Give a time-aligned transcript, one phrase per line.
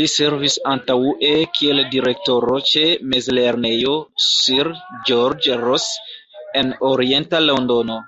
[0.00, 3.96] Li servis antaŭe kiel Direktoro ĉe Mezlernejo
[4.28, 4.72] Sir
[5.10, 5.90] George Ross
[6.62, 8.00] en orienta Londono.